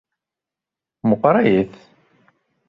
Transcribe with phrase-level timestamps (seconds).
[1.09, 1.73] Meqqrit?